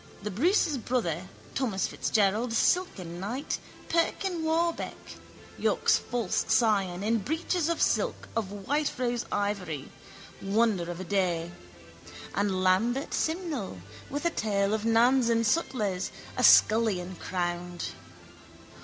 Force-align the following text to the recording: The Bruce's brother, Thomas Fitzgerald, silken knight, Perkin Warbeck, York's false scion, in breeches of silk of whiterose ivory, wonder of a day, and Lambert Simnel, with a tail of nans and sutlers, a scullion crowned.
The 0.23 0.31
Bruce's 0.31 0.79
brother, 0.79 1.27
Thomas 1.53 1.85
Fitzgerald, 1.85 2.53
silken 2.53 3.19
knight, 3.19 3.59
Perkin 3.87 4.43
Warbeck, 4.43 4.97
York's 5.59 5.99
false 5.99 6.43
scion, 6.47 7.03
in 7.03 7.19
breeches 7.19 7.69
of 7.69 7.79
silk 7.79 8.27
of 8.35 8.47
whiterose 8.51 9.25
ivory, 9.31 9.91
wonder 10.41 10.89
of 10.89 10.99
a 10.99 11.03
day, 11.03 11.51
and 12.33 12.63
Lambert 12.63 13.13
Simnel, 13.13 13.77
with 14.09 14.25
a 14.25 14.31
tail 14.31 14.73
of 14.73 14.85
nans 14.85 15.29
and 15.29 15.45
sutlers, 15.45 16.09
a 16.35 16.43
scullion 16.43 17.15
crowned. 17.19 17.89